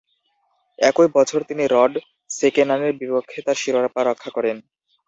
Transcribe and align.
একই 0.79 1.07
বছর 1.15 1.39
তিনি 1.43 1.63
রড 1.67 1.93
সেকেনানের 2.29 2.93
বিপক্ষে 2.99 3.39
তার 3.41 3.57
শিরোপা 3.61 4.01
রক্ষা 4.03 4.29
করেন। 4.31 4.57